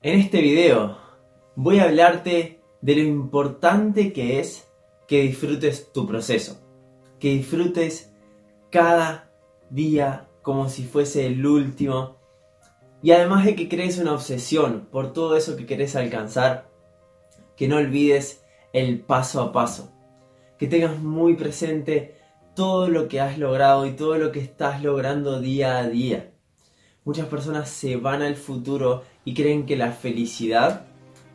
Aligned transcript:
En 0.00 0.20
este 0.20 0.40
video 0.40 0.96
voy 1.56 1.80
a 1.80 1.84
hablarte 1.84 2.60
de 2.82 2.94
lo 2.94 3.02
importante 3.02 4.12
que 4.12 4.38
es 4.38 4.68
que 5.08 5.22
disfrutes 5.22 5.92
tu 5.92 6.06
proceso, 6.06 6.60
que 7.18 7.30
disfrutes 7.30 8.14
cada 8.70 9.32
día 9.70 10.28
como 10.42 10.68
si 10.68 10.84
fuese 10.84 11.26
el 11.26 11.44
último 11.44 12.16
y 13.02 13.10
además 13.10 13.44
de 13.44 13.56
que 13.56 13.68
crees 13.68 13.98
una 13.98 14.12
obsesión 14.12 14.86
por 14.92 15.12
todo 15.12 15.36
eso 15.36 15.56
que 15.56 15.66
querés 15.66 15.96
alcanzar, 15.96 16.70
que 17.56 17.66
no 17.66 17.78
olvides 17.78 18.44
el 18.72 19.00
paso 19.00 19.42
a 19.42 19.50
paso, 19.50 19.92
que 20.60 20.68
tengas 20.68 20.96
muy 21.00 21.34
presente 21.34 22.14
todo 22.54 22.86
lo 22.86 23.08
que 23.08 23.20
has 23.20 23.36
logrado 23.36 23.84
y 23.84 23.96
todo 23.96 24.16
lo 24.16 24.30
que 24.30 24.38
estás 24.38 24.80
logrando 24.80 25.40
día 25.40 25.78
a 25.78 25.88
día. 25.88 26.37
Muchas 27.08 27.28
personas 27.28 27.70
se 27.70 27.96
van 27.96 28.20
al 28.20 28.36
futuro 28.36 29.02
y 29.24 29.32
creen 29.32 29.64
que 29.64 29.78
la 29.78 29.92
felicidad 29.92 30.84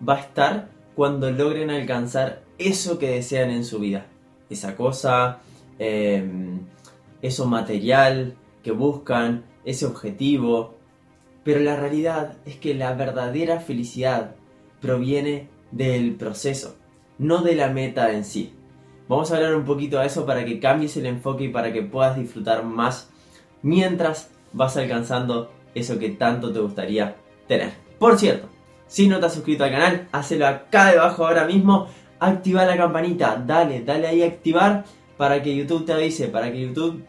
va 0.07 0.17
a 0.17 0.19
estar 0.19 0.70
cuando 0.93 1.31
logren 1.31 1.71
alcanzar 1.71 2.43
eso 2.59 2.99
que 2.99 3.09
desean 3.09 3.49
en 3.49 3.65
su 3.65 3.79
vida. 3.79 4.05
Esa 4.51 4.75
cosa, 4.75 5.39
em, 5.79 6.59
eso 7.23 7.48
material 7.48 8.35
que 8.62 8.70
buscan, 8.70 9.45
ese 9.65 9.88
objetivo. 9.88 10.75
Pero 11.43 11.59
la 11.62 11.76
realidad 11.76 12.37
es 12.45 12.57
que 12.57 12.76
la 12.76 12.93
verdadera 12.93 13.59
felicidad 13.59 14.35
proviene 14.79 15.49
del 15.71 16.13
proceso, 16.17 16.76
no 17.17 17.41
de 17.41 17.55
la 17.55 17.70
meta 17.70 18.12
en 18.12 18.26
sí. 18.26 18.53
Vamos 19.09 19.31
a 19.31 19.37
hablar 19.37 19.55
un 19.55 19.65
poquito 19.65 19.98
de 19.98 20.05
eso 20.05 20.23
para 20.27 20.45
que 20.45 20.59
cambies 20.59 20.95
el 20.98 21.07
enfoque 21.07 21.45
y 21.45 21.49
para 21.49 21.73
que 21.73 21.81
puedas 21.81 22.15
disfrutar 22.15 22.63
más 22.63 23.09
mientras 23.63 24.29
vas 24.53 24.77
alcanzando 24.77 25.49
eso 25.73 26.00
que 26.00 26.09
tanto 26.09 26.52
te 26.52 26.59
gustaría 26.59 27.16
tener. 27.48 27.72
Por 28.00 28.18
cierto, 28.18 28.48
si 28.88 29.08
no 29.08 29.20
te 29.20 29.26
has 29.26 29.34
suscrito 29.34 29.63
al 29.63 29.72
canal, 29.72 30.08
hazlo 30.12 30.48
acá 30.48 30.91
debajo 30.91 31.26
ahora 31.26 31.46
mismo. 31.46 31.88
Activa 32.20 32.65
la 32.65 32.77
campanita, 32.77 33.41
dale, 33.46 33.82
dale 33.84 34.07
ahí 34.07 34.24
a 34.24 34.27
activar 34.27 34.85
para 35.18 35.41
que 35.41 35.55
YouTube 35.55 35.85
te 35.85 35.93
avise, 35.93 36.27
para 36.27 36.52
que 36.52 36.62
YouTube 36.62 37.04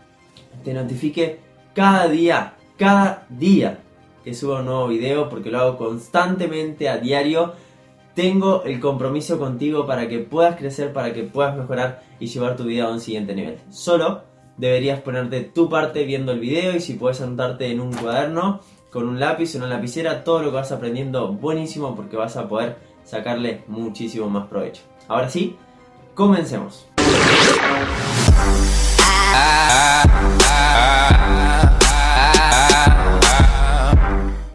te 0.65 0.75
notifique 0.75 1.41
cada 1.75 2.09
día, 2.09 2.55
cada 2.77 3.27
día 3.29 3.79
que 4.25 4.35
suba 4.35 4.61
un 4.61 4.67
nuevo 4.67 4.89
video, 4.89 5.29
porque 5.29 5.51
lo 5.51 5.61
hago 5.61 5.77
constantemente 5.77 6.89
a 6.89 6.97
diario 6.97 7.55
tengo 8.15 8.63
el 8.63 8.81
compromiso 8.81 9.39
contigo 9.39 9.87
para 9.87 10.09
que 10.09 10.21
puedas 10.21 10.57
crecer, 10.57 10.93
para 10.93 11.13
que 11.13 11.25
puedas 11.25 11.57
mejorar 11.57 12.03
y 12.21 12.27
llevar 12.27 12.57
tu 12.57 12.65
vida 12.65 12.85
a 12.85 12.91
un 12.91 13.01
siguiente 13.01 13.35
nivel. 13.35 13.59
Solo 13.71 14.23
deberías 14.57 15.01
ponerte 15.01 15.41
tu 15.41 15.69
parte 15.69 16.05
viendo 16.05 16.33
el 16.33 16.41
video 16.41 16.77
y 16.77 16.81
si 16.81 16.95
puedes 16.95 17.21
anotarte 17.21 17.71
en 17.71 17.81
un 17.81 17.93
cuaderno 17.93 18.61
con 18.91 19.09
un 19.09 19.19
lápiz 19.19 19.55
o 19.55 19.59
una 19.59 19.67
lapicera 19.67 20.23
todo 20.23 20.41
lo 20.41 20.51
que 20.51 20.57
vas 20.57 20.73
aprendiendo 20.73 21.33
buenísimo 21.33 21.97
porque 21.97 22.17
vas 22.17 22.37
a 22.37 22.49
poder 22.49 22.77
sacarle 23.05 23.63
muchísimo 23.67 24.29
más 24.31 24.47
provecho. 24.47 24.83
Ahora 25.09 25.29
sí, 25.29 25.57
comencemos. 26.15 26.87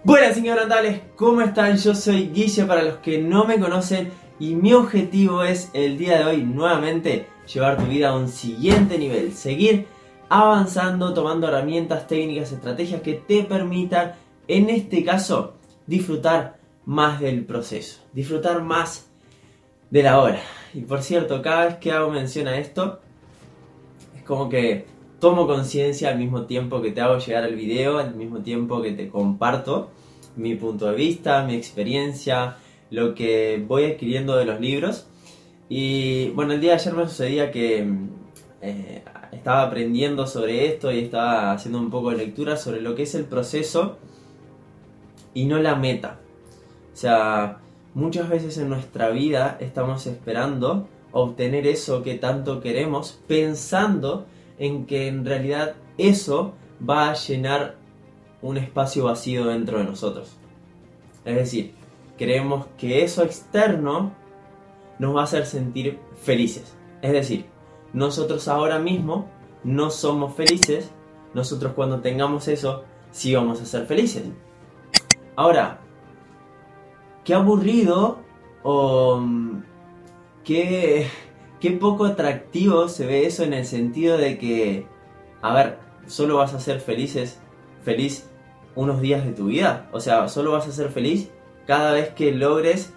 Buenas 0.04 0.40
Natales, 0.42 1.02
¿cómo 1.16 1.42
están? 1.42 1.78
Yo 1.78 1.94
soy 1.94 2.30
Guille 2.34 2.66
para 2.66 2.82
los 2.82 2.98
que 2.98 3.20
no 3.20 3.46
me 3.46 3.60
conocen 3.60 4.12
y 4.40 4.56
mi 4.56 4.74
objetivo 4.74 5.44
es 5.44 5.70
el 5.74 5.98
día 5.98 6.20
de 6.20 6.24
hoy 6.24 6.44
nuevamente 6.44 7.28
llevar 7.54 7.78
tu 7.78 7.86
vida 7.86 8.10
a 8.10 8.16
un 8.16 8.28
siguiente 8.28 8.98
nivel, 8.98 9.34
seguir 9.34 9.88
avanzando, 10.30 11.14
tomando 11.14 11.48
herramientas, 11.48 12.08
técnicas, 12.08 12.52
estrategias 12.52 13.02
que 13.02 13.14
te 13.14 13.44
permitan, 13.44 14.14
en 14.48 14.70
este 14.70 15.04
caso, 15.04 15.56
disfrutar 15.88 16.60
más 16.86 17.20
del 17.20 17.46
proceso, 17.46 18.02
disfrutar 18.14 18.62
más 18.62 19.10
de 19.90 20.04
la 20.04 20.22
hora. 20.22 20.42
Y 20.74 20.82
por 20.82 21.02
cierto, 21.02 21.42
cada 21.42 21.66
vez 21.66 21.76
que 21.78 21.92
hago 21.92 22.12
mención 22.12 22.48
a 22.48 22.58
esto, 22.58 23.00
es 24.16 24.24
como 24.24 24.50
que 24.50 24.86
tomo 25.20 25.48
conciencia 25.48 26.10
al 26.10 26.18
mismo 26.18 26.44
tiempo 26.46 26.82
que 26.82 26.92
te 26.92 27.02
hago 27.02 27.18
llegar 27.18 27.44
al 27.44 27.56
video, 27.56 27.98
al 27.98 28.16
mismo 28.16 28.40
tiempo 28.40 28.82
que 28.82 28.92
te 28.92 29.10
comparto 29.10 29.90
mi 30.36 30.56
punto 30.56 30.88
de 30.88 30.96
vista, 30.96 31.44
mi 31.44 31.56
experiencia, 31.56 32.58
lo 32.92 33.14
que 33.14 33.64
voy 33.68 33.86
adquiriendo 33.86 34.36
de 34.38 34.46
los 34.46 34.60
libros. 34.60 35.09
Y 35.70 36.30
bueno, 36.32 36.54
el 36.54 36.62
día 36.62 36.72
de 36.72 36.78
ayer 36.78 36.94
me 36.96 37.08
sucedía 37.08 37.52
que 37.52 37.88
eh, 38.62 39.04
estaba 39.32 39.62
aprendiendo 39.64 40.26
sobre 40.26 40.68
esto 40.68 40.92
y 40.92 41.00
estaba 41.00 41.52
haciendo 41.52 41.80
un 41.80 41.92
poco 41.92 42.10
de 42.10 42.18
lectura 42.18 42.58
sobre 42.58 42.82
lo 42.82 42.96
que 42.96 43.04
es 43.04 43.14
el 43.14 43.26
proceso 43.26 43.98
y 45.36 45.46
no 45.46 45.60
la 45.60 45.76
meta. 45.76 46.20
O 46.92 46.98
sea, 46.98 47.60
muchas 47.94 48.30
veces 48.30 48.58
en 48.58 48.70
nuestra 48.70 49.10
vida 49.10 49.58
estamos 49.60 50.08
esperando 50.08 50.88
obtener 51.12 51.68
eso 51.68 52.02
que 52.04 52.16
tanto 52.16 52.62
queremos, 52.62 53.20
pensando 53.28 54.26
en 54.58 54.86
que 54.86 55.08
en 55.08 55.24
realidad 55.24 55.76
eso 55.98 56.54
va 56.88 57.12
a 57.12 57.14
llenar 57.14 57.76
un 58.42 58.58
espacio 58.58 59.06
vacío 59.06 59.46
dentro 59.46 59.78
de 59.78 59.84
nosotros. 59.84 60.36
Es 61.26 61.36
decir, 61.36 61.74
creemos 62.18 62.68
que 62.78 63.04
eso 63.04 63.24
externo 63.24 64.14
nos 65.00 65.16
va 65.16 65.22
a 65.22 65.24
hacer 65.24 65.46
sentir 65.46 66.00
felices. 66.22 66.76
Es 67.02 67.12
decir, 67.12 67.46
nosotros 67.94 68.48
ahora 68.48 68.78
mismo 68.80 69.28
no 69.64 69.90
somos 69.90 70.36
felices, 70.36 70.92
nosotros 71.34 71.74
cuando 71.74 72.02
tengamos 72.02 72.48
eso 72.48 72.84
sí 73.12 73.34
vamos 73.34 73.62
a 73.62 73.66
ser 73.66 73.86
felices. 73.86 74.24
Ahora, 75.36 75.80
qué 77.24 77.34
aburrido 77.34 78.20
o 78.64 79.18
mm, 79.18 79.64
qué, 80.44 81.08
qué 81.60 81.72
poco 81.72 82.06
atractivo 82.06 82.90
se 82.90 83.06
ve 83.06 83.26
eso 83.26 83.44
en 83.44 83.54
el 83.54 83.66
sentido 83.66 84.18
de 84.18 84.38
que, 84.38 84.86
a 85.42 85.54
ver, 85.54 85.80
solo 86.08 86.38
vas 86.38 86.54
a 86.54 86.60
ser 86.60 86.82
felices, 86.82 87.40
feliz 87.84 88.30
unos 88.76 89.02
días 89.02 89.26
de 89.26 89.32
tu 89.32 89.46
vida. 89.46 89.90
O 89.92 90.00
sea, 90.00 90.28
solo 90.28 90.52
vas 90.52 90.68
a 90.68 90.72
ser 90.72 90.90
feliz 90.90 91.30
cada 91.66 91.94
vez 91.94 92.10
que 92.10 92.32
logres 92.32 92.94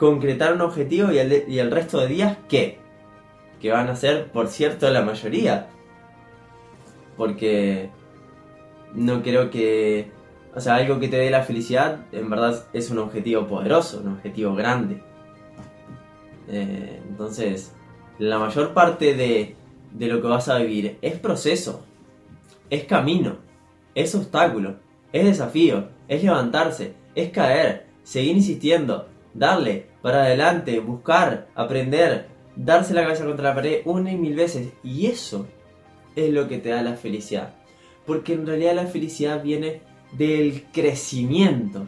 concretar 0.00 0.54
un 0.54 0.62
objetivo 0.62 1.12
y 1.12 1.18
el, 1.18 1.44
y 1.46 1.58
el 1.58 1.70
resto 1.70 2.00
de 2.00 2.08
días, 2.08 2.38
¿qué? 2.48 2.78
Que 3.60 3.70
van 3.70 3.88
a 3.88 3.94
ser, 3.94 4.32
por 4.32 4.48
cierto, 4.48 4.90
la 4.90 5.02
mayoría. 5.02 5.68
Porque 7.16 7.90
no 8.94 9.22
creo 9.22 9.50
que... 9.50 10.10
O 10.56 10.60
sea, 10.60 10.76
algo 10.76 10.98
que 10.98 11.06
te 11.06 11.18
dé 11.18 11.30
la 11.30 11.44
felicidad, 11.44 12.06
en 12.10 12.28
verdad, 12.28 12.64
es 12.72 12.90
un 12.90 12.98
objetivo 12.98 13.46
poderoso, 13.46 14.00
un 14.02 14.14
objetivo 14.14 14.54
grande. 14.54 15.02
Eh, 16.48 17.00
entonces, 17.08 17.72
la 18.18 18.38
mayor 18.38 18.72
parte 18.72 19.14
de, 19.14 19.54
de 19.92 20.06
lo 20.08 20.20
que 20.20 20.26
vas 20.26 20.48
a 20.48 20.58
vivir 20.58 20.98
es 21.02 21.16
proceso, 21.20 21.84
es 22.68 22.84
camino, 22.84 23.36
es 23.94 24.14
obstáculo. 24.14 24.76
Es 25.12 25.24
desafío, 25.24 25.88
es 26.06 26.22
levantarse, 26.22 26.94
es 27.16 27.30
caer, 27.30 27.86
seguir 28.04 28.36
insistiendo, 28.36 29.08
darle 29.34 29.89
para 30.02 30.22
adelante, 30.22 30.78
buscar, 30.80 31.48
aprender, 31.54 32.28
darse 32.56 32.94
la 32.94 33.02
cabeza 33.02 33.24
contra 33.24 33.50
la 33.50 33.54
pared 33.54 33.82
una 33.84 34.12
y 34.12 34.16
mil 34.16 34.34
veces. 34.34 34.72
Y 34.82 35.06
eso 35.06 35.46
es 36.16 36.32
lo 36.32 36.48
que 36.48 36.58
te 36.58 36.70
da 36.70 36.82
la 36.82 36.94
felicidad. 36.94 37.54
Porque 38.06 38.32
en 38.32 38.46
realidad 38.46 38.74
la 38.74 38.86
felicidad 38.86 39.42
viene 39.42 39.82
del 40.12 40.64
crecimiento. 40.72 41.86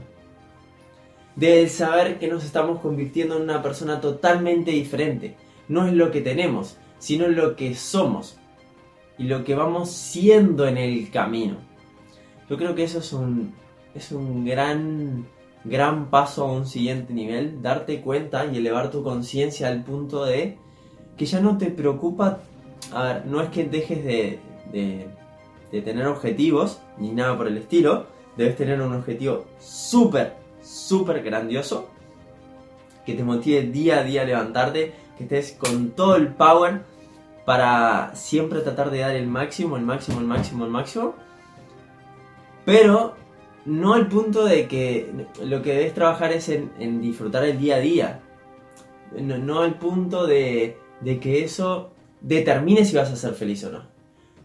Del 1.37 1.71
saber 1.71 2.19
que 2.19 2.29
nos 2.29 2.45
estamos 2.45 2.81
convirtiendo 2.81 3.37
en 3.37 3.43
una 3.43 3.63
persona 3.63 4.01
totalmente 4.01 4.71
diferente. 4.71 5.37
No 5.69 5.87
es 5.87 5.95
lo 5.95 6.11
que 6.11 6.21
tenemos, 6.21 6.77
sino 6.99 7.29
lo 7.29 7.57
que 7.57 7.75
somos. 7.75 8.37
Y 9.19 9.25
lo 9.25 9.45
que 9.45 9.55
vamos 9.55 9.91
siendo 9.91 10.67
en 10.67 10.77
el 10.77 11.11
camino. 11.11 11.57
Yo 12.49 12.57
creo 12.59 12.75
que 12.75 12.85
eso 12.85 12.99
es 12.99 13.13
un, 13.13 13.55
es 13.95 14.13
un 14.13 14.45
gran, 14.45 15.27
gran 15.65 16.11
paso 16.11 16.45
a 16.45 16.53
un 16.53 16.67
siguiente 16.67 17.13
nivel, 17.13 17.63
darte 17.63 18.01
cuenta 18.01 18.47
y 18.47 18.59
elevar 18.59 18.91
tu 18.91 19.03
conciencia 19.03 19.69
al 19.69 19.85
punto 19.85 20.25
de 20.25 20.59
que 21.17 21.27
ya 21.27 21.41
no 21.41 21.59
te 21.59 21.71
preocupa, 21.71 22.41
a 22.93 23.03
ver, 23.05 23.27
no 23.27 23.41
es 23.41 23.49
que 23.51 23.65
dejes 23.65 24.05
de, 24.05 24.41
de, 24.73 25.83
tener 25.83 26.07
objetivos, 26.07 26.81
ni 26.99 27.11
nada 27.11 27.37
por 27.37 27.47
el 27.47 27.57
estilo, 27.57 28.07
debes 28.37 28.57
tener 28.57 28.81
un 28.81 28.93
objetivo 28.93 29.47
súper, 29.59 30.35
súper 30.63 31.23
grandioso, 31.23 31.89
que 33.07 33.15
te 33.15 33.25
motive 33.25 33.63
día 33.63 34.01
a 34.01 34.05
día 34.05 34.23
a 34.23 34.25
levantarte, 34.25 34.95
que 35.17 35.25
estés 35.25 35.53
con 35.53 35.91
todo 35.91 36.17
el 36.17 36.29
power 36.29 36.83
para 37.45 38.15
siempre 38.15 38.61
tratar 38.61 38.91
de 38.91 39.01
dar 39.01 39.15
el 39.17 39.27
máximo, 39.27 39.77
el 39.77 39.83
máximo, 39.83 40.21
el 40.21 40.27
máximo, 40.27 40.65
el 40.65 40.71
máximo. 40.71 41.15
Pero 42.65 43.15
no 43.65 43.95
al 43.95 44.09
punto 44.09 44.45
de 44.45 44.67
que 44.67 45.13
lo 45.45 45.63
que 45.63 45.75
debes 45.75 45.95
trabajar 45.95 46.33
es 46.33 46.49
en, 46.49 47.01
disfrutar 47.01 47.45
el 47.45 47.59
día 47.59 47.77
a 47.77 47.81
día. 47.81 48.21
No, 49.21 49.61
al 49.61 49.79
punto 49.79 50.27
de, 50.27 50.79
que 51.21 51.45
eso 51.45 51.93
determine 52.21 52.85
si 52.85 52.97
vas 52.97 53.11
a 53.11 53.17
ser 53.17 53.35
feliz 53.35 53.65
o 53.65 53.71
no. 53.71 53.83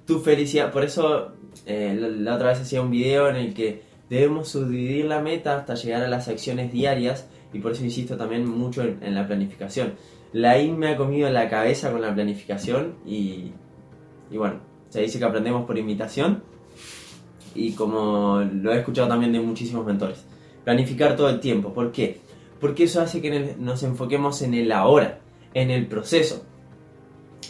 Tu 0.06 0.20
felicidad, 0.20 0.72
por 0.72 0.84
eso 0.84 1.34
eh, 1.66 1.96
la, 2.00 2.36
otra 2.36 2.50
vez 2.50 2.62
hacía 2.62 2.82
un 2.82 2.92
video 2.92 3.30
en 3.30 3.38
el 3.38 3.54
que 3.54 3.82
debemos 4.10 4.50
subdividir 4.50 5.06
la 5.06 5.22
meta 5.22 5.58
hasta 5.58 5.76
llegar 5.76 6.04
a 6.04 6.08
las 6.08 6.28
acciones 6.28 6.72
diarias 6.72 7.28
y 7.52 7.60
por 7.60 7.74
eso 7.74 7.84
insisto 7.84 8.16
también 8.18 8.48
mucho 8.48 8.84
en, 8.84 9.16
la 9.16 9.26
planificación. 9.28 9.94
La 10.32 10.60
IN 10.60 10.78
me 10.78 10.90
ha 10.90 10.98
comido 10.98 11.30
la 11.30 11.50
cabeza 11.50 11.92
con 11.92 12.02
la 12.02 12.14
planificación 12.14 12.96
y, 13.06 13.52
y 14.30 14.38
bueno, 14.38 14.60
se 14.90 15.02
dice 15.02 15.20
que 15.20 15.26
aprendemos 15.26 15.66
por 15.66 15.78
imitación 15.78 16.44
y 17.58 17.72
como 17.72 18.40
lo 18.40 18.72
he 18.72 18.78
escuchado 18.78 19.08
también 19.08 19.34
de 19.34 19.40
muchísimos 19.40 19.86
mentores. 19.86 20.24
Planificar 20.64 21.16
todo 21.16 21.30
el 21.30 21.40
tiempo. 21.40 21.74
¿Por 21.74 21.92
qué? 21.92 22.20
Porque 22.62 22.84
eso 22.84 23.02
hace 23.02 23.22
que 23.22 23.56
nos 23.58 23.84
enfoquemos 23.84 24.42
en 24.42 24.54
el 24.54 24.72
ahora, 24.72 25.20
en 25.54 25.72
el 25.72 25.88
proceso. 25.88 26.44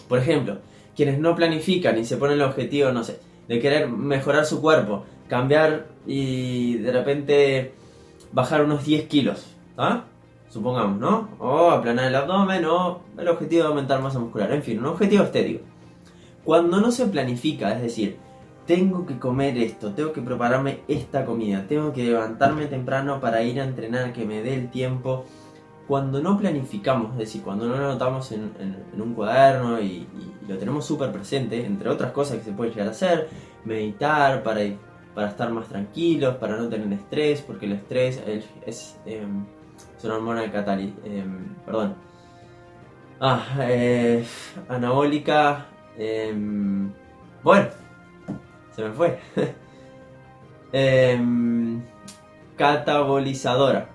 Por 0.07 0.19
ejemplo, 0.19 0.59
quienes 0.95 1.19
no 1.19 1.35
planifican 1.35 1.97
y 1.97 2.05
se 2.05 2.17
ponen 2.17 2.35
el 2.35 2.43
objetivo, 2.43 2.91
no 2.91 3.03
sé, 3.03 3.19
de 3.47 3.59
querer 3.59 3.89
mejorar 3.89 4.45
su 4.45 4.61
cuerpo, 4.61 5.03
cambiar 5.27 5.87
y 6.05 6.75
de 6.75 6.91
repente 6.91 7.73
bajar 8.31 8.63
unos 8.63 8.85
10 8.85 9.07
kilos, 9.07 9.45
¿ah? 9.77 10.05
Supongamos, 10.49 10.99
¿no? 10.99 11.29
O 11.39 11.71
aplanar 11.71 12.05
el 12.07 12.15
abdomen 12.15 12.65
o 12.65 13.01
el 13.17 13.27
objetivo 13.27 13.63
de 13.63 13.67
aumentar 13.67 14.01
masa 14.01 14.19
muscular, 14.19 14.51
en 14.53 14.63
fin, 14.63 14.79
un 14.79 14.85
objetivo 14.85 15.23
estético. 15.23 15.63
Cuando 16.43 16.79
no 16.79 16.91
se 16.91 17.07
planifica, 17.07 17.73
es 17.73 17.81
decir, 17.81 18.17
tengo 18.67 19.05
que 19.05 19.17
comer 19.17 19.57
esto, 19.57 19.93
tengo 19.93 20.11
que 20.11 20.21
prepararme 20.21 20.81
esta 20.89 21.25
comida, 21.25 21.65
tengo 21.67 21.93
que 21.93 22.03
levantarme 22.03 22.67
temprano 22.67 23.19
para 23.21 23.41
ir 23.41 23.61
a 23.61 23.63
entrenar, 23.63 24.11
que 24.11 24.25
me 24.25 24.43
dé 24.43 24.53
el 24.53 24.69
tiempo. 24.69 25.25
Cuando 25.87 26.21
no 26.21 26.37
planificamos, 26.37 27.13
es 27.13 27.19
decir, 27.19 27.41
cuando 27.43 27.65
no 27.65 27.77
lo 27.77 27.85
anotamos 27.85 28.29
en, 28.33 28.51
un 28.97 29.13
cuaderno 29.13 29.79
y, 29.79 30.05
lo 30.47 30.57
tenemos 30.57 30.85
súper 30.85 31.11
presente, 31.11 31.65
entre 31.65 31.89
otras 31.89 32.11
cosas 32.11 32.37
que 32.37 32.43
se 32.43 32.51
pueden 32.51 32.73
llegar 32.73 32.89
a 32.89 32.91
hacer, 32.91 33.29
meditar 33.63 34.43
para, 34.43 34.61
para 35.15 35.29
estar 35.29 35.49
más 35.51 35.67
tranquilos, 35.67 36.35
para 36.35 36.57
no 36.57 36.67
tener 36.67 36.91
estrés, 36.91 37.41
porque 37.41 37.67
el 37.67 37.73
estrés 37.73 38.21
es, 38.65 38.97
em, 39.05 39.45
una 40.03 40.15
hormona 40.15 40.41
de 40.41 40.51
catálisis, 40.51 40.93
em, 41.05 41.53
perdón, 41.65 41.95
ah, 43.21 43.45
eh, 43.61 44.25
anabólica, 44.69 45.67
em, 45.97 46.91
bueno, 47.43 47.67
se 48.77 48.83
me 48.83 48.91
fue. 48.93 49.19
Em, 50.73 51.81
catabolizadora. 52.57 53.89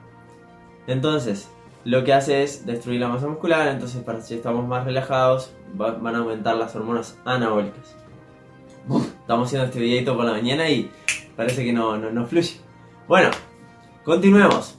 Entonces, 0.87 1.51
lo 1.85 2.03
que 2.03 2.15
hace 2.15 2.43
es 2.43 2.65
destruir 2.65 2.99
la 2.99 3.09
masa 3.09 3.29
muscular, 3.29 3.69
entonces 3.69 4.03
para 4.03 4.23
si 4.23 4.35
estamos 4.35 4.67
más 4.67 4.85
relajados 4.85 5.53
van 5.75 6.15
a 6.15 6.19
aumentar 6.19 6.57
las 6.57 6.75
hormonas 6.75 7.19
anabólicas. 7.27 7.95
estamos 9.21 9.49
haciendo 9.49 9.67
este 9.67 9.81
videito 9.81 10.17
por 10.17 10.25
la 10.25 10.33
mañana 10.33 10.71
y 10.71 10.91
parece 11.37 11.63
que 11.63 11.75
no, 11.75 11.99
no, 11.99 12.11
no 12.11 12.27
fluye. 12.27 12.57
Bueno, 13.07 13.31
continuemos. 14.05 14.79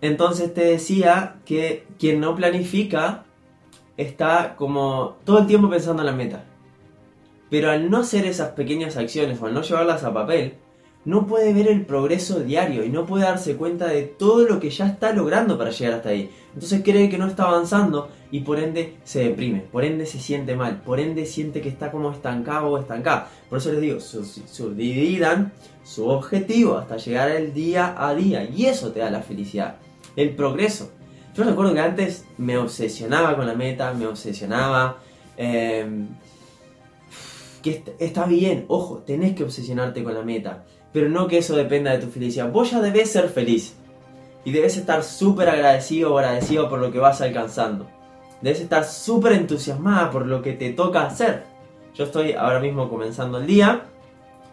Entonces 0.00 0.54
te 0.54 0.64
decía 0.64 1.40
que 1.44 1.86
quien 1.98 2.20
no 2.20 2.36
planifica 2.36 3.24
está 3.96 4.54
como 4.56 5.16
todo 5.24 5.40
el 5.40 5.46
tiempo 5.46 5.68
pensando 5.68 6.02
en 6.02 6.06
la 6.06 6.12
meta. 6.12 6.44
Pero 7.50 7.70
al 7.70 7.90
no 7.90 7.98
hacer 7.98 8.26
esas 8.26 8.50
pequeñas 8.50 8.96
acciones 8.96 9.40
o 9.42 9.46
al 9.46 9.54
no 9.54 9.62
llevarlas 9.62 10.04
a 10.04 10.14
papel, 10.14 10.54
no 11.04 11.26
puede 11.26 11.54
ver 11.54 11.66
el 11.68 11.86
progreso 11.86 12.40
diario 12.40 12.84
y 12.84 12.90
no 12.90 13.06
puede 13.06 13.24
darse 13.24 13.56
cuenta 13.56 13.86
de 13.86 14.02
todo 14.02 14.46
lo 14.46 14.60
que 14.60 14.70
ya 14.70 14.86
está 14.86 15.12
logrando 15.12 15.56
para 15.56 15.70
llegar 15.70 15.94
hasta 15.94 16.10
ahí. 16.10 16.30
Entonces 16.52 16.82
cree 16.84 17.08
que 17.08 17.16
no 17.16 17.26
está 17.26 17.44
avanzando 17.44 18.10
y 18.30 18.40
por 18.40 18.58
ende 18.58 18.98
se 19.02 19.24
deprime, 19.24 19.60
por 19.60 19.84
ende 19.84 20.04
se 20.04 20.18
siente 20.18 20.56
mal, 20.56 20.82
por 20.82 21.00
ende 21.00 21.24
siente 21.24 21.62
que 21.62 21.70
está 21.70 21.90
como 21.90 22.12
estancado 22.12 22.68
o 22.68 22.78
estancada. 22.78 23.28
Por 23.48 23.58
eso 23.58 23.72
les 23.72 23.80
digo, 23.80 24.00
subdividan 24.00 25.52
su 25.84 26.06
objetivo 26.06 26.76
hasta 26.76 26.98
llegar 26.98 27.30
al 27.30 27.54
día 27.54 27.94
a 27.96 28.14
día 28.14 28.44
y 28.44 28.66
eso 28.66 28.92
te 28.92 29.00
da 29.00 29.10
la 29.10 29.22
felicidad, 29.22 29.76
el 30.16 30.36
progreso. 30.36 30.92
Yo 31.34 31.44
recuerdo 31.44 31.72
que 31.72 31.80
antes 31.80 32.26
me 32.36 32.58
obsesionaba 32.58 33.36
con 33.36 33.46
la 33.46 33.54
meta, 33.54 33.94
me 33.94 34.06
obsesionaba. 34.06 34.98
Eh, 35.36 35.86
que 37.60 37.82
está 37.98 38.24
bien, 38.26 38.64
ojo, 38.68 38.98
tenés 38.98 39.34
que 39.34 39.44
obsesionarte 39.44 40.02
con 40.02 40.14
la 40.14 40.22
meta, 40.22 40.64
pero 40.92 41.08
no 41.08 41.28
que 41.28 41.38
eso 41.38 41.56
dependa 41.56 41.92
de 41.92 41.98
tu 41.98 42.08
felicidad. 42.08 42.50
Vos 42.50 42.70
ya 42.70 42.80
debes 42.80 43.10
ser 43.10 43.28
feliz 43.28 43.76
y 44.44 44.52
debes 44.52 44.76
estar 44.76 45.02
súper 45.02 45.48
agradecido 45.48 46.14
o 46.14 46.18
agradecido 46.18 46.68
por 46.68 46.78
lo 46.78 46.90
que 46.90 46.98
vas 46.98 47.20
alcanzando. 47.20 47.86
Debes 48.40 48.60
estar 48.60 48.84
súper 48.84 49.32
entusiasmada 49.32 50.10
por 50.10 50.26
lo 50.26 50.42
que 50.42 50.52
te 50.52 50.72
toca 50.72 51.06
hacer. 51.06 51.44
Yo 51.94 52.04
estoy 52.04 52.32
ahora 52.32 52.60
mismo 52.60 52.88
comenzando 52.88 53.38
el 53.38 53.46
día, 53.46 53.86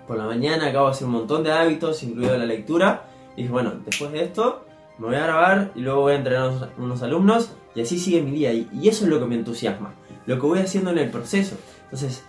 por 0.08 0.18
la 0.18 0.26
mañana 0.26 0.68
acabo 0.68 0.88
de 0.88 0.92
hacer 0.92 1.08
un 1.08 1.14
montón 1.14 1.44
de 1.44 1.52
hábitos, 1.52 2.02
incluido 2.04 2.38
la 2.38 2.46
lectura, 2.46 3.08
y 3.36 3.48
bueno, 3.48 3.74
después 3.86 4.12
de 4.12 4.24
esto 4.24 4.66
me 4.98 5.08
voy 5.08 5.16
a 5.16 5.24
grabar 5.24 5.72
y 5.76 5.82
luego 5.82 6.02
voy 6.02 6.14
a 6.14 6.16
entrenar 6.16 6.50
a 6.50 6.82
unos, 6.82 7.04
alumnos 7.04 7.52
y 7.76 7.82
así 7.82 8.00
sigue 8.00 8.22
mi 8.22 8.32
día. 8.32 8.52
Y 8.54 8.88
eso 8.88 9.06
es 9.06 9.12
lo 9.12 9.20
que 9.20 9.26
me 9.26 9.36
entusiasma, 9.36 9.94
lo 10.26 10.36
que 10.36 10.46
voy 10.46 10.60
haciendo 10.60 10.92
en 10.92 10.98
el 10.98 11.10
proceso. 11.10 11.56
Entonces, 11.84 12.24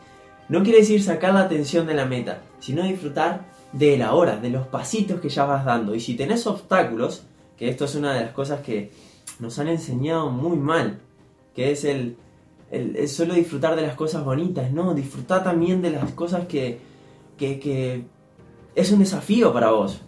no 0.48 0.62
quiere 0.62 0.78
decir 0.78 1.02
sacar 1.02 1.34
la 1.34 1.40
atención 1.40 1.86
de 1.86 1.94
la 1.94 2.06
meta, 2.06 2.42
sino 2.60 2.82
disfrutar 2.82 3.46
de 3.72 3.98
la 3.98 4.14
hora, 4.14 4.36
de 4.36 4.50
los 4.50 4.66
pasitos 4.66 5.20
que 5.20 5.28
ya 5.28 5.44
vas 5.44 5.64
dando. 5.64 5.94
Y 5.94 6.00
si 6.00 6.14
tenés 6.14 6.46
obstáculos, 6.46 7.24
que 7.56 7.68
esto 7.68 7.84
es 7.84 7.94
una 7.94 8.14
de 8.14 8.22
las 8.22 8.32
cosas 8.32 8.60
que 8.60 8.90
nos 9.38 9.58
han 9.58 9.68
enseñado 9.68 10.30
muy 10.30 10.56
mal, 10.56 11.00
que 11.54 11.70
es 11.70 11.84
el, 11.84 12.16
solo 13.08 13.34
disfrutar 13.34 13.76
de 13.76 13.82
las 13.82 13.94
cosas 13.94 14.24
bonitas, 14.24 14.72
no, 14.72 14.94
disfrutar 14.94 15.44
también 15.44 15.82
de 15.82 15.90
las 15.90 16.12
cosas 16.12 16.46
que, 16.46 16.78
que, 17.36 17.60
que 17.60 18.04
es 18.74 18.90
un 18.90 19.00
desafío 19.00 19.52
para 19.52 19.70
vos, 19.70 20.00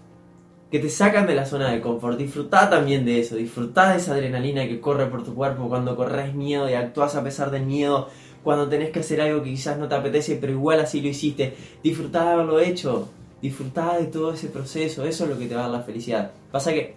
que 0.71 0.79
te 0.79 0.89
sacan 0.89 1.27
de 1.27 1.35
la 1.35 1.47
zona 1.47 1.71
de 1.71 1.81
confort. 1.81 2.17
Disfrutar 2.17 2.71
también 2.71 3.05
de 3.05 3.21
eso, 3.21 3.37
disfrutar 3.37 3.93
de 3.93 3.99
esa 3.99 4.13
adrenalina 4.13 4.69
que 4.69 4.81
corre 4.81 5.07
por 5.07 5.25
tu 5.25 5.35
cuerpo 5.35 5.69
cuando 5.69 5.97
corres 5.97 6.35
miedo 6.35 6.71
y 6.71 6.75
actúas 6.75 7.17
a 7.17 7.25
pesar 7.25 7.51
del 7.51 7.67
miedo 7.67 8.09
cuando 8.43 8.69
tenés 8.69 8.91
que 8.91 9.01
hacer 9.01 9.21
algo 9.21 9.43
que 9.43 9.51
quizás 9.51 9.79
no 9.79 9.89
te 9.89 9.95
apetece, 9.95 10.37
pero 10.37 10.53
igual 10.53 10.81
así 10.81 11.01
lo 11.01 11.09
hiciste. 11.09 11.55
Disfrutá 11.83 12.25
de 12.25 12.31
haberlo 12.31 12.61
hecho, 12.61 13.09
disfrutá 13.43 13.99
de 13.99 14.07
todo 14.07 14.33
ese 14.33 14.49
proceso, 14.49 15.05
eso 15.05 15.25
es 15.25 15.31
lo 15.31 15.39
que 15.39 15.47
te 15.47 15.55
va 15.55 15.63
a 15.63 15.69
dar 15.69 15.79
la 15.79 15.83
felicidad. 15.83 16.33
Pasa 16.51 16.73
que 16.73 16.95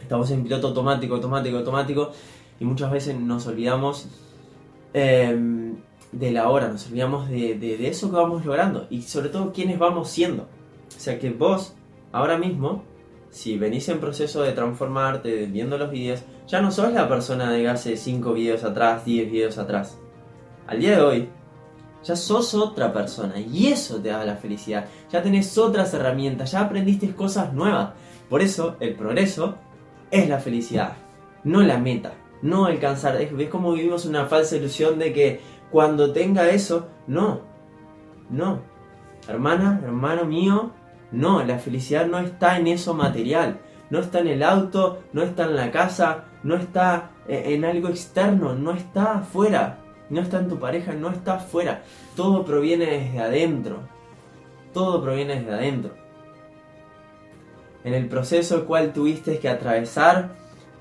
estamos 0.00 0.30
en 0.30 0.42
piloto 0.42 0.68
automático, 0.68 1.14
automático, 1.14 1.58
automático, 1.58 2.12
y 2.60 2.64
muchas 2.64 2.92
veces 2.92 3.18
nos 3.18 3.46
olvidamos 3.46 4.08
em, 4.94 5.76
de 6.12 6.30
la 6.30 6.48
hora, 6.48 6.68
nos 6.68 6.86
olvidamos 6.86 7.28
de, 7.28 7.56
de 7.58 7.88
eso 7.88 8.10
que 8.10 8.16
vamos 8.16 8.44
logrando, 8.44 8.86
y 8.88 9.02
sobre 9.02 9.30
todo 9.30 9.52
quiénes 9.52 9.78
vamos 9.78 10.10
siendo. 10.10 10.44
O 10.44 11.00
sea 11.00 11.18
que 11.18 11.30
vos, 11.30 11.74
ahora 12.12 12.38
mismo, 12.38 12.84
si 13.30 13.58
venís 13.58 13.88
en 13.88 13.98
proceso 13.98 14.42
de 14.42 14.52
transformarte, 14.52 15.46
viendo 15.46 15.76
los 15.76 15.90
vídeos, 15.90 16.22
ya 16.46 16.60
no 16.60 16.70
sos 16.70 16.92
la 16.92 17.08
persona 17.08 17.50
de 17.50 17.68
hace 17.68 17.96
5 17.96 18.32
vídeos 18.32 18.62
atrás, 18.62 19.04
10 19.04 19.30
vídeos 19.30 19.58
atrás 19.58 19.98
al 20.66 20.80
día 20.80 20.96
de 20.96 21.02
hoy, 21.02 21.28
ya 22.04 22.16
sos 22.16 22.54
otra 22.54 22.92
persona 22.92 23.38
y 23.38 23.68
eso 23.68 24.00
te 24.00 24.08
da 24.08 24.24
la 24.24 24.36
felicidad. 24.36 24.86
Ya 25.10 25.22
tenés 25.22 25.56
otras 25.56 25.94
herramientas, 25.94 26.52
ya 26.52 26.60
aprendiste 26.62 27.14
cosas 27.14 27.52
nuevas. 27.52 27.90
Por 28.28 28.42
eso 28.42 28.76
el 28.80 28.94
progreso 28.94 29.56
es 30.10 30.28
la 30.28 30.38
felicidad, 30.38 30.94
no 31.44 31.62
la 31.62 31.78
meta, 31.78 32.14
no 32.42 32.66
alcanzar. 32.66 33.18
¿Ves 33.32 33.48
cómo 33.48 33.72
vivimos 33.72 34.06
una 34.06 34.26
falsa 34.26 34.56
ilusión 34.56 34.98
de 34.98 35.12
que 35.12 35.40
cuando 35.70 36.12
tenga 36.12 36.50
eso, 36.50 36.88
no, 37.06 37.40
no. 38.30 38.60
Hermana, 39.28 39.80
hermano 39.84 40.24
mío, 40.24 40.72
no, 41.12 41.44
la 41.44 41.58
felicidad 41.58 42.06
no 42.06 42.18
está 42.18 42.58
en 42.58 42.66
eso 42.66 42.94
material, 42.94 43.60
no 43.90 44.00
está 44.00 44.20
en 44.20 44.28
el 44.28 44.42
auto, 44.42 45.02
no 45.12 45.22
está 45.22 45.44
en 45.44 45.54
la 45.54 45.70
casa, 45.70 46.24
no 46.42 46.56
está 46.56 47.10
eh, 47.28 47.54
en 47.54 47.64
algo 47.64 47.88
externo, 47.88 48.54
no 48.54 48.72
está 48.72 49.18
afuera 49.18 49.81
no 50.12 50.20
está 50.20 50.38
en 50.38 50.48
tu 50.48 50.58
pareja, 50.58 50.92
no 50.92 51.10
está 51.10 51.36
afuera. 51.36 51.82
Todo 52.14 52.44
proviene 52.44 52.86
desde 52.86 53.18
adentro. 53.18 53.80
Todo 54.74 55.02
proviene 55.02 55.36
desde 55.36 55.52
adentro. 55.52 55.94
En 57.82 57.94
el 57.94 58.08
proceso 58.08 58.56
el 58.56 58.64
cual 58.64 58.92
tuviste 58.92 59.38
que 59.38 59.48
atravesar 59.48 60.34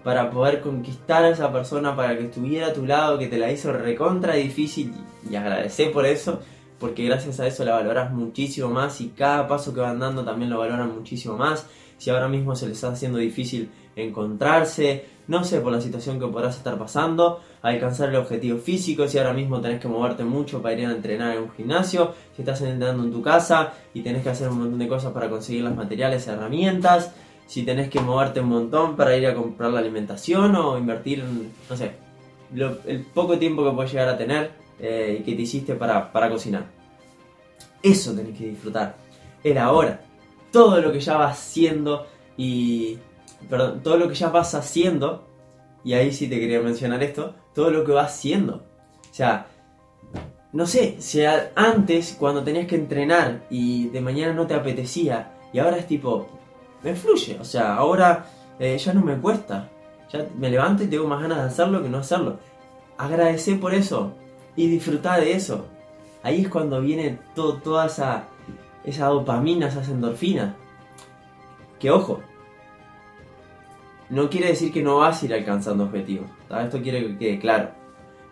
para 0.03 0.29
poder 0.29 0.61
conquistar 0.61 1.23
a 1.23 1.29
esa 1.29 1.51
persona, 1.51 1.95
para 1.95 2.17
que 2.17 2.25
estuviera 2.25 2.67
a 2.67 2.73
tu 2.73 2.85
lado, 2.85 3.17
que 3.17 3.27
te 3.27 3.37
la 3.37 3.51
hizo 3.51 3.71
recontra 3.71 4.33
difícil 4.33 4.93
y 5.29 5.35
agradecer 5.35 5.91
por 5.91 6.05
eso, 6.05 6.41
porque 6.77 7.05
gracias 7.05 7.39
a 7.39 7.47
eso 7.47 7.63
la 7.63 7.75
valoras 7.75 8.11
muchísimo 8.11 8.69
más 8.69 8.99
y 8.99 9.09
cada 9.09 9.47
paso 9.47 9.73
que 9.73 9.79
van 9.79 9.99
dando 9.99 10.25
también 10.25 10.49
lo 10.49 10.59
valoran 10.59 10.93
muchísimo 10.93 11.37
más. 11.37 11.67
Si 11.97 12.09
ahora 12.09 12.27
mismo 12.27 12.55
se 12.55 12.67
les 12.67 12.77
está 12.77 12.89
haciendo 12.89 13.19
difícil 13.19 13.69
encontrarse, 13.95 15.05
no 15.31 15.45
sé, 15.45 15.61
por 15.61 15.71
la 15.71 15.79
situación 15.79 16.19
que 16.19 16.27
podrás 16.27 16.57
estar 16.57 16.77
pasando, 16.77 17.39
alcanzar 17.61 18.09
el 18.09 18.17
objetivo 18.17 18.59
físico, 18.59 19.07
si 19.07 19.17
ahora 19.17 19.31
mismo 19.31 19.61
tenés 19.61 19.79
que 19.79 19.87
moverte 19.87 20.25
mucho 20.25 20.61
para 20.61 20.77
ir 20.77 20.85
a 20.85 20.91
entrenar 20.91 21.37
en 21.37 21.43
un 21.43 21.51
gimnasio, 21.51 22.13
si 22.35 22.41
estás 22.41 22.59
entrenando 22.61 23.03
en 23.05 23.13
tu 23.13 23.21
casa 23.21 23.71
y 23.93 24.01
tenés 24.01 24.23
que 24.23 24.29
hacer 24.29 24.49
un 24.49 24.59
montón 24.59 24.79
de 24.79 24.89
cosas 24.89 25.13
para 25.13 25.29
conseguir 25.29 25.63
los 25.63 25.73
materiales, 25.73 26.27
herramientas, 26.27 27.13
si 27.47 27.63
tenés 27.63 27.89
que 27.89 28.01
moverte 28.01 28.41
un 28.41 28.49
montón 28.49 28.97
para 28.97 29.15
ir 29.15 29.25
a 29.25 29.33
comprar 29.33 29.71
la 29.71 29.79
alimentación 29.79 30.53
o 30.57 30.77
invertir, 30.77 31.21
en, 31.21 31.49
no 31.69 31.77
sé, 31.77 31.93
el 32.53 33.05
poco 33.13 33.39
tiempo 33.39 33.63
que 33.63 33.71
puedes 33.71 33.91
llegar 33.93 34.09
a 34.09 34.17
tener 34.17 34.51
eh, 34.81 35.15
y 35.17 35.23
que 35.23 35.33
te 35.33 35.43
hiciste 35.43 35.75
para, 35.75 36.11
para 36.11 36.29
cocinar. 36.29 36.65
Eso 37.81 38.13
tenés 38.13 38.37
que 38.37 38.47
disfrutar, 38.47 38.97
el 39.45 39.57
ahora. 39.57 40.01
todo 40.51 40.81
lo 40.81 40.91
que 40.91 40.99
ya 40.99 41.15
vas 41.15 41.39
haciendo 41.39 42.05
y... 42.35 42.97
Perdón, 43.49 43.81
todo 43.83 43.97
lo 43.97 44.07
que 44.07 44.15
ya 44.15 44.29
vas 44.29 44.55
haciendo, 44.55 45.27
y 45.83 45.93
ahí 45.93 46.11
sí 46.11 46.27
te 46.27 46.39
quería 46.39 46.61
mencionar 46.61 47.01
esto, 47.03 47.35
todo 47.53 47.71
lo 47.71 47.83
que 47.83 47.91
vas 47.91 48.13
haciendo. 48.13 48.63
O 49.09 49.13
sea, 49.13 49.47
no 50.53 50.65
sé, 50.65 50.97
si 50.99 51.23
antes 51.55 52.15
cuando 52.19 52.43
tenías 52.43 52.67
que 52.67 52.75
entrenar 52.75 53.45
y 53.49 53.87
de 53.89 54.01
mañana 54.01 54.33
no 54.33 54.47
te 54.47 54.53
apetecía, 54.53 55.33
y 55.53 55.59
ahora 55.59 55.77
es 55.77 55.87
tipo, 55.87 56.27
me 56.83 56.95
fluye, 56.95 57.37
o 57.39 57.45
sea, 57.45 57.75
ahora 57.75 58.25
eh, 58.59 58.77
ya 58.77 58.93
no 58.93 59.01
me 59.01 59.17
cuesta, 59.17 59.69
ya 60.11 60.27
me 60.37 60.49
levanto 60.49 60.83
y 60.83 60.87
tengo 60.87 61.07
más 61.07 61.21
ganas 61.21 61.39
de 61.39 61.43
hacerlo 61.45 61.81
que 61.81 61.89
no 61.89 61.99
hacerlo. 61.99 62.39
Agradecer 62.97 63.59
por 63.59 63.73
eso 63.73 64.13
y 64.55 64.67
disfrutar 64.67 65.21
de 65.21 65.33
eso. 65.33 65.65
Ahí 66.23 66.41
es 66.41 66.49
cuando 66.49 66.81
viene 66.81 67.17
toda 67.33 67.87
esa, 67.87 68.25
esa 68.83 69.07
dopamina, 69.07 69.67
esas 69.67 69.89
endorfinas. 69.89 70.53
Que 71.79 71.89
ojo, 71.89 72.21
no 74.11 74.29
quiere 74.29 74.49
decir 74.49 74.73
que 74.73 74.83
no 74.83 74.97
vas 74.97 75.21
a 75.21 75.25
ir 75.25 75.33
alcanzando 75.33 75.85
objetivos. 75.85 76.29
Esto 76.49 76.81
quiere 76.81 77.07
que 77.07 77.17
quede 77.17 77.39
claro. 77.39 77.71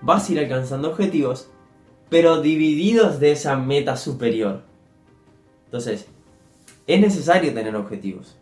Vas 0.02 0.30
a 0.30 0.32
ir 0.34 0.40
alcanzando 0.40 0.90
objetivos, 0.90 1.50
pero 2.10 2.42
divididos 2.42 3.20
de 3.20 3.32
esa 3.32 3.56
meta 3.56 3.96
superior. 3.96 4.64
Entonces, 5.66 6.08
es 6.86 7.00
necesario 7.00 7.54
tener 7.54 7.76
objetivos 7.78 8.38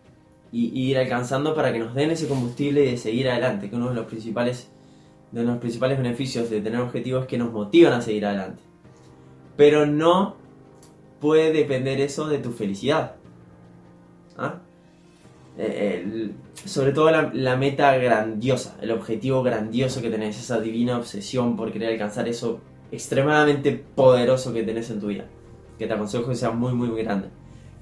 y, 0.52 0.90
ir 0.90 0.98
alcanzando 0.98 1.54
para 1.54 1.72
que 1.72 1.80
nos 1.80 1.94
den 1.94 2.10
ese 2.10 2.28
combustible 2.28 2.84
y 2.84 2.92
de 2.92 2.98
seguir 2.98 3.30
adelante, 3.30 3.70
que 3.70 3.76
uno 3.76 3.90
de 3.90 3.96
los 3.96 4.08
principales 4.08 4.70
de 5.32 5.44
los 5.44 5.58
principales 5.58 5.98
beneficios 5.98 6.50
de 6.50 6.62
tener 6.62 6.80
objetivos 6.80 7.26
que 7.26 7.38
nos 7.38 7.52
motivan 7.52 7.94
a 7.94 8.02
seguir 8.02 8.26
adelante. 8.26 8.64
Pero 9.58 9.86
no 9.86 10.38
puede 11.20 11.52
depender 11.52 12.00
eso 12.00 12.28
de 12.28 12.40
tu 12.40 12.52
felicidad. 12.52 13.16
¿Ah? 14.38 14.62
Eh, 15.60 16.32
sobre 16.66 16.92
todo 16.92 17.10
la, 17.10 17.32
la, 17.34 17.56
meta 17.56 17.98
grandiosa, 17.98 18.78
el 18.80 18.92
objetivo 18.92 19.42
grandioso 19.42 20.02
que 20.02 20.10
tenés, 20.10 20.40
esa 20.40 20.60
divina 20.60 20.98
obsesión 20.98 21.56
por 21.56 21.72
querer 21.72 21.94
alcanzar 21.94 22.28
eso 22.28 22.60
extremadamente 22.92 23.72
poderoso 23.72 24.54
que 24.54 24.64
tenés 24.64 24.90
en 24.92 25.00
tu 25.00 25.08
vida. 25.08 25.26
Que 25.80 25.88
te 25.88 25.94
aconsejo 25.94 26.28
que 26.28 26.36
sea 26.36 26.52
muy, 26.52 26.74
muy, 26.74 26.90
muy 26.90 27.04
grande. 27.04 27.30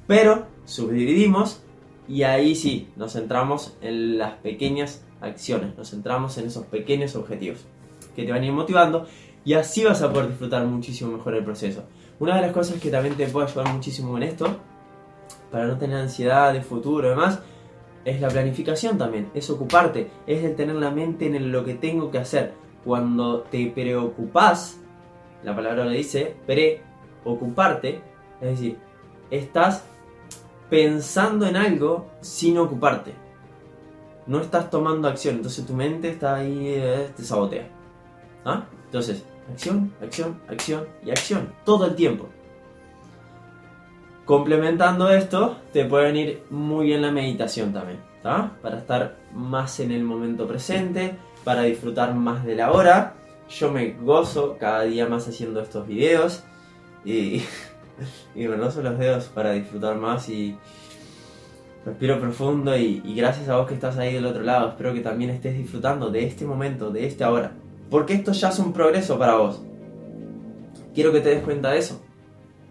Pero 0.07 0.47
subdividimos 0.65 1.61
y 2.07 2.23
ahí 2.23 2.55
sí, 2.55 2.89
nos 2.95 3.13
centramos 3.13 3.75
en 3.81 4.17
las 4.17 4.33
pequeñas 4.35 5.03
acciones, 5.21 5.75
nos 5.75 5.89
centramos 5.89 6.37
en 6.37 6.45
esos 6.45 6.65
pequeños 6.65 7.15
objetivos 7.15 7.65
que 8.15 8.23
te 8.23 8.31
van 8.31 8.43
a 8.43 8.45
ir 8.45 8.51
motivando 8.51 9.07
y 9.43 9.53
así 9.53 9.83
vas 9.83 10.01
a 10.01 10.11
poder 10.11 10.29
disfrutar 10.29 10.65
muchísimo 10.65 11.11
mejor 11.17 11.35
el 11.35 11.43
proceso. 11.43 11.83
Una 12.19 12.35
de 12.35 12.43
las 12.43 12.51
cosas 12.51 12.79
que 12.79 12.89
también 12.89 13.15
te 13.15 13.27
puede 13.27 13.47
ayudar 13.47 13.73
muchísimo 13.73 14.15
en 14.17 14.23
esto, 14.23 14.47
para 15.51 15.67
no 15.67 15.77
tener 15.77 15.97
ansiedad 15.97 16.53
de 16.53 16.61
futuro 16.61 17.07
y 17.07 17.09
demás, 17.11 17.39
es 18.05 18.21
la 18.21 18.29
planificación 18.29 18.97
también, 18.97 19.31
es 19.33 19.49
ocuparte, 19.49 20.11
es 20.27 20.43
el 20.43 20.55
tener 20.55 20.75
la 20.75 20.91
mente 20.91 21.25
en 21.25 21.51
lo 21.51 21.65
que 21.65 21.73
tengo 21.73 22.11
que 22.11 22.19
hacer. 22.19 22.53
Cuando 22.85 23.41
te 23.41 23.65
preocupas, 23.71 24.79
la 25.43 25.55
palabra 25.55 25.85
lo 25.85 25.89
dice, 25.89 26.35
preocuparte, 26.45 28.01
es 28.39 28.49
decir, 28.49 28.77
estás 29.31 29.83
pensando 30.69 31.47
en 31.47 31.55
algo 31.55 32.11
sin 32.21 32.59
ocuparte. 32.59 33.13
No 34.27 34.39
estás 34.39 34.69
tomando 34.69 35.07
acción, 35.07 35.35
entonces 35.35 35.65
tu 35.65 35.73
mente 35.73 36.09
está 36.09 36.35
ahí, 36.35 36.73
eh, 36.75 37.09
te 37.15 37.23
sabotea. 37.23 37.67
¿Ah? 38.43 38.65
Entonces, 38.85 39.23
acción, 39.51 39.93
acción, 40.01 40.39
acción 40.47 40.87
y 41.03 41.09
acción, 41.09 41.53
todo 41.63 41.85
el 41.85 41.95
tiempo. 41.95 42.29
Complementando 44.25 45.09
esto, 45.09 45.57
te 45.71 45.85
puede 45.85 46.05
venir 46.05 46.43
muy 46.49 46.87
bien 46.87 47.01
la 47.01 47.11
meditación 47.11 47.71
también, 47.71 47.99
Para 48.21 48.79
estar 48.79 49.15
más 49.33 49.79
en 49.79 49.91
el 49.91 50.03
momento 50.03 50.47
presente, 50.47 51.15
para 51.43 51.63
disfrutar 51.63 52.13
más 52.15 52.43
de 52.43 52.55
la 52.55 52.71
hora. 52.71 53.13
Yo 53.49 53.71
me 53.71 53.91
gozo 53.91 54.57
cada 54.59 54.81
día 54.83 55.07
más 55.07 55.27
haciendo 55.27 55.61
estos 55.61 55.87
videos 55.87 56.43
y 57.05 57.43
y 58.35 58.47
me 58.47 58.55
rozo 58.55 58.81
los 58.81 58.97
dedos 58.97 59.25
para 59.25 59.53
disfrutar 59.53 59.95
más 59.95 60.29
y 60.29 60.57
respiro 61.85 62.19
profundo 62.19 62.75
y, 62.77 63.01
gracias 63.15 63.47
a 63.49 63.57
vos 63.57 63.67
que 63.67 63.75
estás 63.75 63.97
ahí 63.97 64.13
del 64.13 64.25
otro 64.25 64.41
lado, 64.41 64.69
espero 64.69 64.93
que 64.93 65.01
también 65.01 65.29
estés 65.29 65.55
disfrutando 65.57 66.09
de 66.09 66.25
este 66.25 66.45
momento, 66.45 66.89
de 66.89 67.05
este 67.05 67.23
ahora, 67.23 67.51
porque 67.89 68.13
esto 68.13 68.31
ya 68.31 68.49
es 68.49 68.59
un 68.59 68.73
progreso 68.73 69.19
para 69.19 69.35
vos. 69.35 69.61
Quiero 70.93 71.11
que 71.11 71.19
te 71.19 71.29
des 71.29 71.43
cuenta 71.43 71.71
de 71.71 71.79
eso. 71.79 72.01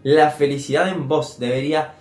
La 0.05 0.29
felicidad 0.29 0.89
en 0.89 1.07
vos 1.07 1.39
debería 1.39 1.95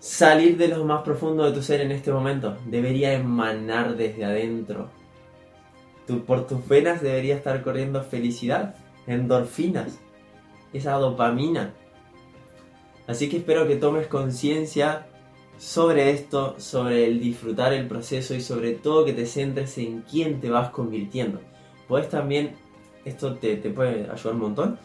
salir 0.00 0.56
de 0.56 0.66
lo 0.66 0.84
más 0.84 1.04
profundo 1.04 1.44
de 1.44 1.52
tu 1.52 1.62
ser 1.62 1.82
en 1.82 1.92
este 1.92 2.10
momento, 2.10 2.56
debería 2.66 3.12
emanar 3.12 3.96
desde 3.96 4.24
adentro. 4.24 4.90
por 6.26 6.48
tus 6.48 6.66
venas 6.66 7.00
debería 7.00 7.36
estar 7.36 7.62
corriendo 7.62 8.02
felicidad, 8.02 8.74
endorfinas, 9.06 10.00
esa 10.72 10.94
dopamina 10.94 11.74
Así 13.06 13.28
que 13.28 13.36
espero 13.36 13.68
que 13.68 13.76
tomes 13.76 14.08
conciencia 14.08 15.06
sobre 15.58 16.10
esto, 16.10 16.56
sobre 16.58 17.06
el 17.06 17.20
disfrutar 17.20 17.72
el 17.72 17.86
proceso 17.86 18.34
y 18.34 18.40
sobre 18.40 18.72
todo 18.72 19.04
que 19.04 19.12
te 19.12 19.26
centres 19.26 19.78
en 19.78 20.00
quién 20.00 20.40
te 20.40 20.50
vas 20.50 20.70
convirtiendo. 20.70 21.40
Puedes 21.86 22.08
también, 22.08 22.56
esto 23.04 23.36
te, 23.36 23.58
puede 23.58 24.10
ayudar 24.10 24.34
un 24.34 24.40
montón, 24.40 24.78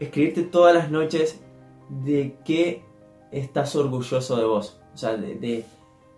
escribirte 0.00 0.42
todas 0.42 0.74
las 0.74 0.90
noches 0.90 1.40
de 1.88 2.36
qué 2.44 2.82
estás 3.30 3.74
orgulloso 3.76 4.36
de 4.36 4.44
vos. 4.44 4.80
O 4.94 4.96
sea, 4.96 5.16
de, 5.16 5.64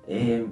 eh, 0.06 0.46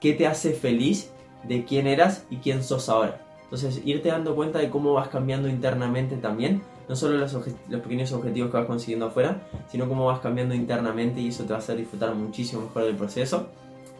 qué 0.00 0.12
te 0.14 0.26
hace 0.26 0.52
feliz 0.52 1.10
de 1.44 1.64
quién 1.64 1.86
eras 1.86 2.26
y 2.30 2.36
quién 2.36 2.62
sos 2.62 2.88
ahora. 2.88 3.26
Entonces, 3.44 3.82
irte 3.84 4.08
dando 4.08 4.34
cuenta 4.34 4.58
de 4.58 4.70
cómo 4.70 4.94
vas 4.94 5.08
cambiando 5.08 5.48
internamente 5.48 6.16
también 6.16 6.62
no 6.88 6.96
solo 6.96 7.16
los, 7.16 7.34
pequeños 7.82 8.12
objetivos 8.12 8.50
que 8.50 8.56
vas 8.56 8.66
consiguiendo 8.66 9.06
afuera, 9.06 9.48
sino 9.68 9.88
cómo 9.88 10.06
vas 10.06 10.20
cambiando 10.20 10.54
internamente 10.54 11.20
y 11.20 11.28
eso 11.28 11.44
te 11.44 11.50
va 11.50 11.56
a 11.56 11.58
hacer 11.58 11.76
disfrutar 11.76 12.14
muchísimo 12.14 12.62
mejor 12.62 12.84
del 12.84 12.96
proceso 12.96 13.48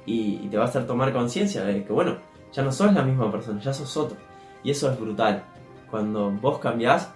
y, 0.05 0.49
te 0.49 0.57
va 0.57 0.64
a 0.64 0.67
hacer 0.67 0.87
tomar 0.87 1.12
conciencia 1.12 1.64
de 1.64 1.85
que, 1.85 1.93
bueno, 1.93 2.17
ya 2.52 2.62
no 2.62 2.73
sos 2.73 2.93
la 2.93 3.02
misma 3.02 3.31
persona, 3.31 3.61
ya 3.61 3.73
sos 3.73 3.97
otro. 3.97 4.17
Y 4.62 4.71
eso 4.71 4.91
es 4.91 5.00
brutal. 5.00 5.45
Cuando 5.91 6.31
vos 6.31 6.59
cambiás, 6.59 7.11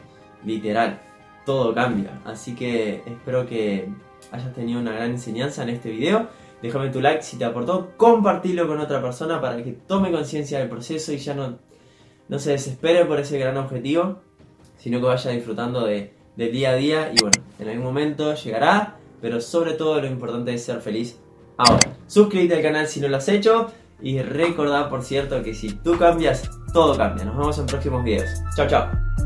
literal, 0.44 1.00
todo 1.46 1.72
cambia. 1.72 2.20
Así 2.26 2.54
que 2.54 3.02
espero 3.06 3.46
que 3.46 3.88
hayas 4.30 4.52
tenido 4.52 4.80
una 4.80 4.92
gran 4.92 5.12
enseñanza 5.12 5.62
en 5.62 5.70
este 5.70 5.90
video. 5.90 6.28
Déjame 6.60 6.90
tu 6.90 7.00
like 7.00 7.22
si 7.22 7.38
te 7.38 7.46
aportó, 7.46 7.92
compartirlo 7.96 8.66
con 8.66 8.80
otra 8.80 9.00
persona 9.00 9.40
para 9.40 9.62
que 9.62 9.72
tome 9.72 10.10
conciencia 10.10 10.58
del 10.58 10.68
proceso 10.68 11.12
y 11.12 11.18
ya 11.18 11.34
no, 11.34 11.58
no 12.28 12.38
se 12.38 12.50
desespere 12.50 13.06
por 13.06 13.20
ese 13.20 13.38
gran 13.38 13.56
objetivo 13.56 14.20
sino 14.78 15.00
que 15.00 15.06
vaya 15.06 15.30
disfrutando 15.30 15.86
de, 15.86 16.12
día 16.36 16.70
a 16.70 16.74
día 16.74 17.12
y 17.12 17.20
bueno, 17.20 17.42
en 17.58 17.68
algún 17.68 17.84
momento 17.84 18.34
llegará, 18.34 18.96
pero 19.20 19.40
sobre 19.40 19.72
todo 19.72 20.00
lo 20.00 20.06
importante 20.06 20.54
es 20.54 20.64
ser 20.64 20.80
feliz 20.80 21.18
ahora. 21.56 21.96
Suscríbete 22.06 22.56
al 22.56 22.62
canal 22.62 22.86
si 22.86 23.00
no 23.00 23.08
lo 23.08 23.16
has 23.16 23.28
hecho 23.28 23.72
y 24.00 24.20
recordad 24.20 24.88
por 24.88 25.02
cierto 25.02 25.42
que 25.42 25.54
si 25.54 25.70
tú 25.72 25.98
cambias, 25.98 26.48
todo 26.72 26.96
cambia. 26.96 27.24
Nos 27.24 27.36
vemos 27.36 27.58
en 27.58 27.66
próximos 27.66 28.04
videos. 28.04 28.28
Chao, 28.54 28.68
chao. 28.68 29.25